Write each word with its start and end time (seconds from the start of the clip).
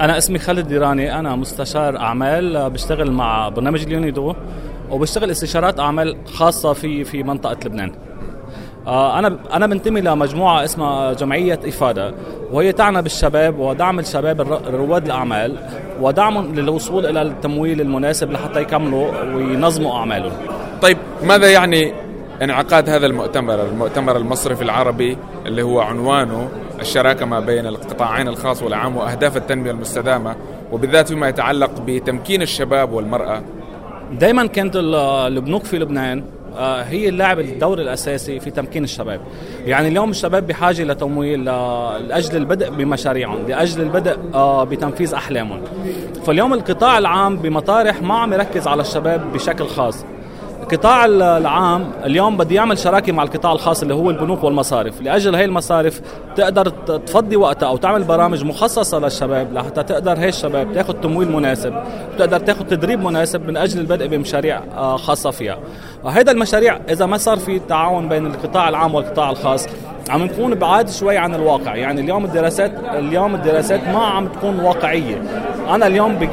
أنا 0.00 0.18
اسمي 0.18 0.38
خالد 0.38 0.68
ديراني 0.68 1.18
أنا 1.18 1.36
مستشار 1.36 1.96
أعمال 1.96 2.70
بشتغل 2.70 3.10
مع 3.10 3.48
برنامج 3.48 3.82
اليونيدو 3.82 4.34
وبشتغل 4.90 5.30
استشارات 5.30 5.80
أعمال 5.80 6.16
خاصة 6.26 6.72
في 6.72 7.04
في 7.04 7.22
منطقة 7.22 7.56
لبنان. 7.64 7.92
آه، 8.86 9.18
أنا 9.18 9.38
أنا 9.52 9.66
بنتمي 9.66 10.00
لمجموعه 10.00 10.64
اسمها 10.64 11.12
جمعية 11.12 11.60
إفادة 11.64 12.14
وهي 12.52 12.72
تعنى 12.72 13.02
بالشباب 13.02 13.58
ودعم 13.58 13.98
الشباب 13.98 14.40
رواد 14.66 15.04
الأعمال 15.04 15.56
ودعمهم 16.00 16.54
للوصول 16.54 17.06
إلى 17.06 17.22
التمويل 17.22 17.80
المناسب 17.80 18.32
لحتى 18.32 18.60
يكملوا 18.60 19.22
وينظموا 19.34 19.94
أعمالهم. 19.94 20.32
طيب 20.82 20.98
ماذا 21.22 21.50
يعني 21.50 21.92
انعقاد 22.42 22.88
هذا 22.90 23.06
المؤتمر؟ 23.06 23.62
المؤتمر 23.62 24.16
المصرفي 24.16 24.62
العربي 24.62 25.18
اللي 25.46 25.62
هو 25.62 25.80
عنوانه 25.80 26.48
الشراكة 26.80 27.26
ما 27.26 27.40
بين 27.40 27.66
القطاعين 27.66 28.28
الخاص 28.28 28.62
والعام 28.62 28.96
وأهداف 28.96 29.36
التنمية 29.36 29.70
المستدامة 29.70 30.36
وبالذات 30.72 31.08
فيما 31.08 31.28
يتعلق 31.28 31.70
بتمكين 31.86 32.42
الشباب 32.42 32.92
والمرأة. 32.92 33.42
دائما 34.12 34.46
كانت 34.46 34.76
البنوك 34.76 35.64
في 35.64 35.78
لبنان 35.78 36.24
آه، 36.58 36.82
هي 36.82 37.08
اللاعب 37.08 37.40
الدور 37.40 37.78
الأساسي 37.78 38.40
في 38.40 38.50
تمكين 38.50 38.84
الشباب. 38.84 39.20
يعني 39.66 39.88
اليوم 39.88 40.10
الشباب 40.10 40.46
بحاجة 40.46 40.84
لتمويل 40.84 41.44
لأجل 41.44 42.36
البدء 42.36 42.70
بمشاريعهم 42.70 43.46
لأجل 43.48 43.82
البدء 43.82 44.16
آه، 44.34 44.64
بتنفيذ 44.64 45.14
أحلامهم. 45.14 45.60
فاليوم 46.26 46.54
القطاع 46.54 46.98
العام 46.98 47.36
بمطارح 47.36 48.02
ما 48.02 48.14
عم 48.14 48.32
يركز 48.32 48.66
على 48.66 48.82
الشباب 48.82 49.32
بشكل 49.32 49.66
خاص. 49.66 50.04
القطاع 50.72 51.04
العام 51.04 51.90
اليوم 52.04 52.36
بده 52.36 52.54
يعمل 52.54 52.78
شراكة 52.78 53.12
مع 53.12 53.22
القطاع 53.22 53.52
الخاص 53.52 53.82
اللي 53.82 53.94
هو 53.94 54.10
البنوك 54.10 54.44
والمصارف. 54.44 55.02
لأجل 55.02 55.34
هي 55.34 55.44
المصارف 55.44 56.00
تقدر 56.36 56.68
تفضي 56.98 57.36
وقتها 57.36 57.68
أو 57.68 57.76
تعمل 57.76 58.04
برامج 58.04 58.44
مخصصة 58.44 58.98
للشباب 58.98 59.52
لحتى 59.52 59.82
تقدر 59.82 60.18
هي 60.18 60.28
الشباب 60.28 60.72
تاخذ 60.72 60.92
تمويل 60.92 61.32
مناسب 61.32 61.74
وتقدر 62.14 62.38
تاخذ 62.38 62.64
تدريب 62.64 63.04
مناسب 63.04 63.46
من 63.46 63.56
أجل 63.56 63.80
البدء 63.80 64.06
بمشاريع 64.06 64.62
آه، 64.76 64.96
خاصة 64.96 65.30
فيها. 65.30 65.58
وهذا 66.04 66.32
المشاريع 66.32 66.80
إذا 66.88 67.06
ما 67.06 67.16
صار 67.16 67.38
في 67.38 67.58
تعاون 67.58 68.08
بين 68.08 68.26
القطاع 68.26 68.68
العام 68.68 68.94
والقطاع 68.94 69.30
الخاص 69.30 69.66
عم 70.10 70.22
نكون 70.22 70.54
بعاد 70.54 70.90
شوي 70.90 71.16
عن 71.16 71.34
الواقع. 71.34 71.76
يعني 71.76 72.00
اليوم 72.00 72.24
الدراسات 72.24 72.72
اليوم 72.98 73.34
الدراسات 73.34 73.80
ما 73.88 74.04
عم 74.04 74.28
تكون 74.28 74.60
واقعية. 74.60 75.22
أنا 75.68 75.86
اليوم 75.86 76.18
ك 76.24 76.28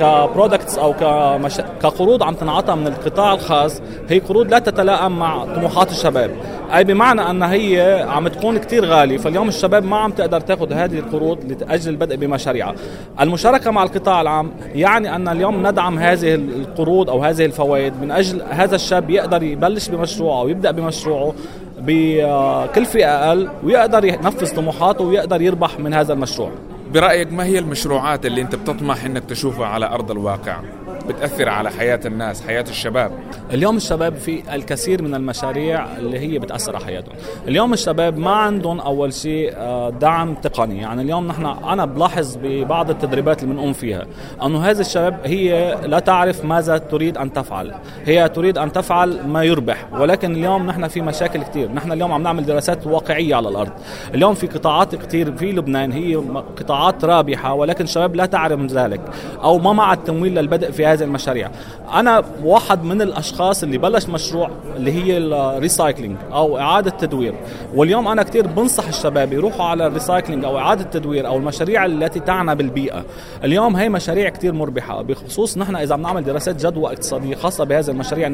كبرودكتس 0.00 0.78
أو 0.78 0.92
كمش... 0.92 1.56
كقروض 1.82 2.22
عم 2.22 2.34
تنعطى 2.34 2.74
من 2.74 2.86
القطاع 2.86 3.34
الخاص 3.34 3.82
هي 4.08 4.18
قروض 4.18 4.50
لا 4.50 4.58
تتلائم 4.58 5.18
مع 5.18 5.44
طموحات 5.44 5.90
الشباب. 5.90 6.30
أي 6.74 6.84
بمعنى 6.84 7.30
أن 7.30 7.42
هي 7.42 8.06
عم 8.08 8.28
تكون 8.28 8.58
كثير 8.58 8.84
غالية 8.84 9.18
فاليوم 9.18 9.48
الشباب 9.48 9.84
ما 9.84 9.96
عم 9.96 10.10
تقدر 10.10 10.40
تاخذ 10.40 10.72
هذه 10.72 10.98
القروض 10.98 11.38
لاجل 11.44 11.90
البدء 11.90 12.16
بمشاريعها. 12.16 12.74
المشاركة 13.20 13.70
مع 13.70 13.82
القطاع 13.82 14.20
العام 14.20 14.50
يعني 14.74 15.14
أن 15.14 15.28
اليوم 15.28 15.66
ندعم 15.66 15.98
هذه 15.98 16.34
القروض 16.34 17.10
أو 17.10 17.22
هذه 17.22 17.44
الفوائد 17.44 17.92
من 18.02 18.10
أجل 18.10 18.42
هذا 18.50 18.74
الشاب 18.74 19.10
يقدر 19.10 19.42
يبلش 19.42 19.88
بمشروعه 19.88 20.40
أو 20.40 20.48
يبدأ 20.48 20.70
بمشروعه. 20.70 21.34
بكلفة 21.80 23.04
أقل 23.04 23.48
ويقدر 23.64 24.04
ينفذ 24.04 24.56
طموحاته 24.56 25.04
ويقدر 25.04 25.42
يربح 25.42 25.78
من 25.80 25.94
هذا 25.94 26.12
المشروع 26.12 26.50
برأيك 26.94 27.32
ما 27.32 27.44
هي 27.44 27.58
المشروعات 27.58 28.26
اللي 28.26 28.40
أنت 28.40 28.54
بتطمح 28.54 29.04
أنك 29.04 29.24
تشوفها 29.24 29.66
على 29.66 29.86
أرض 29.86 30.10
الواقع؟ 30.10 30.56
بتأثر 31.08 31.48
على 31.48 31.70
حياة 31.70 32.00
الناس 32.06 32.46
حياة 32.46 32.64
الشباب. 32.68 33.12
اليوم 33.52 33.76
الشباب 33.76 34.14
في 34.16 34.42
الكثير 34.54 35.02
من 35.02 35.14
المشاريع 35.14 35.96
اللي 35.98 36.18
هي 36.18 36.38
بتأثر 36.38 36.76
على 36.76 36.84
حياتهم. 36.84 37.14
اليوم 37.48 37.72
الشباب 37.72 38.18
ما 38.18 38.30
عندهم 38.30 38.80
أول 38.80 39.12
شيء 39.12 39.52
آه، 39.56 39.90
دعم 39.90 40.34
تقني. 40.34 40.78
يعني 40.78 41.02
اليوم 41.02 41.26
نحن 41.26 41.46
أنا 41.46 41.84
بلاحظ 41.84 42.38
ببعض 42.42 42.90
التدريبات 42.90 43.42
اللي 43.42 43.54
بنقوم 43.54 43.72
فيها 43.72 44.06
أنه 44.42 44.58
هذه 44.70 44.80
الشباب 44.80 45.20
هي 45.24 45.78
لا 45.86 45.98
تعرف 45.98 46.44
ماذا 46.44 46.78
تريد 46.78 47.16
أن 47.16 47.32
تفعل. 47.32 47.74
هي 48.06 48.28
تريد 48.28 48.58
أن 48.58 48.72
تفعل 48.72 49.26
ما 49.26 49.44
يربح. 49.44 49.92
ولكن 49.92 50.32
اليوم 50.32 50.66
نحن 50.66 50.88
في 50.88 51.00
مشاكل 51.00 51.42
كثير 51.42 51.72
نحن 51.72 51.92
اليوم 51.92 52.12
عم 52.12 52.22
نعمل 52.22 52.46
دراسات 52.46 52.86
واقعية 52.86 53.34
على 53.34 53.48
الأرض. 53.48 53.72
اليوم 54.14 54.34
في 54.34 54.46
قطاعات 54.46 54.94
كثير 54.94 55.36
في 55.36 55.52
لبنان 55.52 55.92
هي 55.92 56.16
قطاعات 56.56 57.04
رابحة 57.04 57.54
ولكن 57.54 57.84
الشباب 57.84 58.16
لا 58.16 58.26
تعرف 58.26 58.60
ذلك 58.60 59.00
أو 59.42 59.58
ما 59.58 59.72
مع 59.72 59.92
التمويل 59.92 60.34
للبدء 60.34 60.70
في 60.70 60.86
هذه 60.86 60.97
المشاريع. 61.04 61.50
أنا 61.94 62.24
واحد 62.44 62.84
من 62.84 63.02
الأشخاص 63.02 63.62
اللي 63.62 63.78
بلش 63.78 64.08
مشروع 64.08 64.50
اللي 64.76 64.92
هي 64.92 65.18
ال 65.18 65.28
recycling 65.28 66.16
أو 66.32 66.58
إعادة 66.58 66.90
تدوير. 66.90 67.34
واليوم 67.74 68.08
أنا 68.08 68.22
كثير 68.22 68.46
بنصح 68.46 68.88
الشباب 68.88 69.32
يروحوا 69.32 69.64
على 69.64 69.86
ال 69.86 69.92
recycling 69.92 70.44
أو 70.44 70.58
إعادة 70.58 70.82
التدوير 70.82 71.26
أو 71.26 71.36
المشاريع 71.36 71.84
التي 71.84 72.20
تعنى 72.20 72.54
بالبيئة. 72.54 73.04
اليوم 73.44 73.76
هي 73.76 73.88
مشاريع 73.88 74.28
كثير 74.28 74.52
مربحة 74.52 75.02
بخصوص 75.02 75.58
نحن 75.58 75.76
إذا 75.76 75.96
بنعمل 75.96 76.24
دراسات 76.24 76.66
جدوى 76.66 76.86
اقتصادية 76.86 77.34
خاصة 77.34 77.64
بهذه 77.64 77.90
المشاريع 77.90 78.28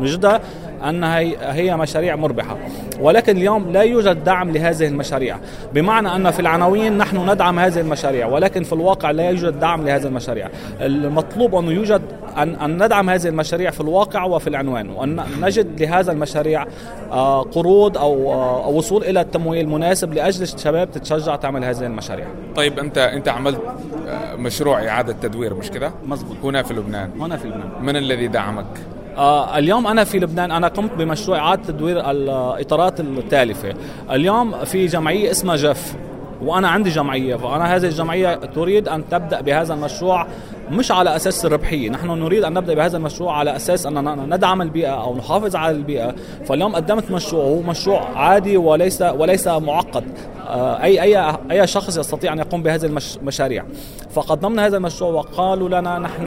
نجدها 0.00 0.40
أنها 0.84 1.18
هي 1.52 1.76
مشاريع 1.76 2.16
مربحة 2.16 2.56
ولكن 3.00 3.36
اليوم 3.36 3.72
لا 3.72 3.82
يوجد 3.82 4.24
دعم 4.24 4.50
لهذه 4.50 4.86
المشاريع 4.86 5.38
بمعنى 5.74 6.16
أن 6.16 6.30
في 6.30 6.40
العناوين 6.40 6.98
نحن 6.98 7.30
ندعم 7.30 7.58
هذه 7.58 7.80
المشاريع 7.80 8.26
ولكن 8.26 8.62
في 8.62 8.72
الواقع 8.72 9.10
لا 9.10 9.30
يوجد 9.30 9.60
دعم 9.60 9.84
لهذه 9.84 10.06
المشاريع 10.06 10.48
المطلوب 10.80 11.54
انه 11.54 11.72
يوجد 11.72 12.02
ان 12.36 12.54
أن 12.54 12.84
ندعم 12.84 13.10
هذه 13.10 13.28
المشاريع 13.28 13.70
في 13.70 13.80
الواقع 13.80 14.24
وفي 14.24 14.46
العنوان 14.46 14.90
وأن 14.90 15.24
نجد 15.40 15.82
لهذا 15.82 16.12
المشاريع 16.12 16.66
آه، 17.12 17.42
قروض 17.42 17.98
أو 17.98 18.32
آه، 18.32 18.64
أو 18.64 18.76
وصول 18.76 19.04
إلى 19.04 19.20
التمويل 19.20 19.64
المناسب 19.64 20.12
لأجل 20.12 20.42
الشباب 20.42 20.90
تتشجع 20.90 21.36
تعمل 21.36 21.64
هذه 21.64 21.86
المشاريع. 21.86 22.26
طيب 22.56 22.78
انت 22.78 22.98
أنت 22.98 23.28
عملت 23.28 23.60
آه، 24.08 24.34
مشروع 24.34 24.88
إعادة 24.88 25.12
تدوير 25.12 25.54
مش 25.54 25.70
كده؟ 25.70 25.92
مزبوط 26.06 26.36
هنا 26.44 26.62
في 26.62 26.74
لبنان 26.74 27.10
هنا 27.20 27.36
في 27.36 27.48
لبنان 27.48 27.70
من 27.82 27.96
الذي 27.96 28.28
دعمك؟ 28.28 28.95
آه 29.16 29.58
اليوم 29.58 29.86
أنا 29.86 30.04
في 30.04 30.18
لبنان 30.18 30.50
أنا 30.50 30.68
قمت 30.68 30.92
بمشروع 30.92 31.38
إعادة 31.38 31.62
تدوير 31.62 32.10
الإطارات 32.10 33.00
التالفة. 33.00 33.74
اليوم 34.10 34.64
في 34.64 34.86
جمعية 34.86 35.30
اسمها 35.30 35.56
جف 35.56 35.96
وأنا 36.42 36.68
عندي 36.68 36.90
جمعية 36.90 37.36
فانا 37.36 37.76
هذه 37.76 37.84
الجمعية 37.84 38.34
تريد 38.34 38.88
أن 38.88 39.08
تبدأ 39.08 39.40
بهذا 39.40 39.74
المشروع 39.74 40.26
مش 40.70 40.92
على 40.92 41.16
أساس 41.16 41.44
الربحيه، 41.44 41.90
نحن 41.90 42.06
نريد 42.06 42.44
أن 42.44 42.54
نبدأ 42.54 42.74
بهذا 42.74 42.96
المشروع 42.96 43.38
على 43.38 43.56
أساس 43.56 43.86
أننا 43.86 44.14
ندعم 44.14 44.62
البيئة 44.62 45.02
أو 45.02 45.16
نحافظ 45.16 45.56
على 45.56 45.76
البيئة، 45.76 46.14
فاليوم 46.44 46.74
قدمت 46.74 47.10
مشروع 47.10 47.44
هو 47.44 47.62
مشروع 47.62 48.00
عادي 48.14 48.56
وليس 48.56 49.02
وليس 49.02 49.48
معقد، 49.48 50.04
آه، 50.48 50.82
اي 50.82 51.02
اي 51.02 51.36
أي 51.50 51.66
شخص 51.66 51.96
يستطيع 51.96 52.32
أن 52.32 52.38
يقوم 52.38 52.62
بهذه 52.62 53.00
المشاريع، 53.20 53.64
فقدمنا 54.10 54.66
هذا 54.66 54.76
المشروع 54.76 55.10
وقالوا 55.10 55.68
لنا 55.68 55.98
نحن 55.98 56.24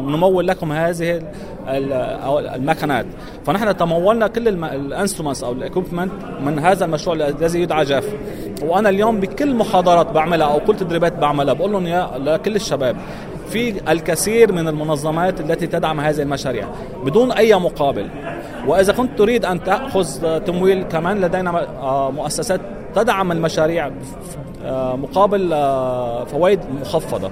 نمول 0.00 0.48
لكم 0.48 0.72
هذه 0.72 1.22
المكنات، 2.54 3.06
فنحن 3.46 3.76
تمولنا 3.76 4.26
كل 4.26 4.48
ال 4.48 4.56
instruments 4.56 5.44
أو 5.44 5.52
ال 5.52 5.58
equipment 5.58 6.12
من 6.44 6.58
هذا 6.58 6.84
المشروع 6.84 7.16
الذي 7.16 7.62
يدعى 7.62 7.84
جاف، 7.84 8.14
وأنا 8.62 8.88
اليوم 8.88 9.20
بكل 9.20 9.54
محاضرات 9.54 10.10
بعملها 10.10 10.46
أو 10.46 10.60
كل 10.60 10.76
تدريبات 10.76 11.12
بعملها 11.12 11.54
بقول 11.54 11.72
لهم 11.72 11.86
يا 11.86 12.10
لكل 12.18 12.56
الشباب 12.56 12.96
في 13.52 13.92
الكثير 13.92 14.52
من 14.52 14.68
المنظمات 14.68 15.40
التي 15.40 15.66
تدعم 15.66 16.00
هذه 16.00 16.22
المشاريع 16.22 16.68
بدون 17.04 17.32
أي 17.32 17.54
مقابل. 17.54 18.08
وإذا 18.66 18.92
كنت 18.92 19.18
تريد 19.18 19.44
أن 19.44 19.64
تأخذ 19.64 20.38
تمويل 20.38 20.82
كمان 20.82 21.20
لدينا 21.20 21.60
آه، 21.60 22.10
مؤسسات 22.10 22.60
تدعم 22.94 23.32
المشاريع 23.32 23.90
آه، 24.64 24.96
مقابل 24.96 25.52
آه، 25.52 26.24
فوائد 26.24 26.60
مخفضة. 26.80 27.30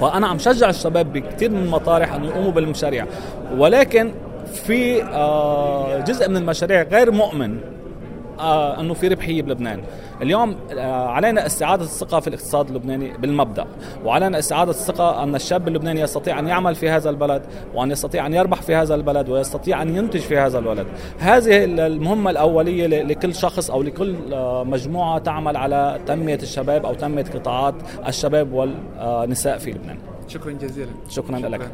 فأنا 0.00 0.26
عم 0.26 0.38
شجع 0.38 0.68
الشباب 0.68 1.12
بكثير 1.12 1.50
من 1.50 1.62
المطارح 1.62 2.14
أن 2.14 2.24
يقوموا 2.24 2.52
بالمشاريع. 2.52 3.06
ولكن 3.56 4.12
في 4.66 4.94
جزء 6.06 6.28
من 6.28 6.36
المشاريع 6.36 6.82
غير 6.82 7.10
مؤمن 7.10 7.58
آه 8.40 8.80
إنه 8.80 8.94
في 8.94 9.08
ربحيه 9.08 9.42
بلبنان. 9.42 9.80
اليوم 10.22 10.56
آه 10.78 11.06
علينا 11.08 11.46
استعادة 11.46 11.82
الثقة 11.82 12.20
في 12.20 12.28
الاقتصاد 12.28 12.68
اللبناني 12.68 13.12
بالمبدأ 13.18 13.66
وعلينا 14.04 14.38
استعادة 14.38 14.70
الثقة 14.70 15.22
أن 15.22 15.34
الشاب 15.34 15.68
اللبناني 15.68 16.00
يستطيع 16.00 16.38
أن 16.38 16.48
يعمل 16.48 16.74
في 16.74 16.90
هذا 16.90 17.10
البلد 17.10 17.42
وأن 17.74 17.90
يستطيع 17.90 18.26
أن 18.26 18.34
يربح 18.34 18.62
في 18.62 18.74
هذا 18.74 18.94
البلد 18.94 19.28
ويستطيع 19.28 19.82
أن 19.82 19.96
ينتج 19.96 20.20
في 20.20 20.38
هذا 20.38 20.58
البلد 20.58 20.86
هذه 21.18 21.64
المهمة 21.64 22.30
الأولية 22.30 22.86
لكل 22.86 23.34
شخص 23.34 23.70
أو 23.70 23.82
لكل 23.82 24.32
آه 24.32 24.64
مجموعة 24.64 25.18
تعمل 25.18 25.56
على 25.56 26.00
تنمية 26.06 26.38
الشباب 26.42 26.86
أو 26.86 26.94
تنمية 26.94 27.24
قطاعات 27.24 27.74
الشباب 28.08 28.52
والنساء 28.52 29.58
في 29.58 29.70
لبنان. 29.70 29.98
شكرا 30.28 30.52
جزيلا. 30.52 30.90
شكرا, 31.08 31.38
شكرا. 31.38 31.48
لك 31.48 31.70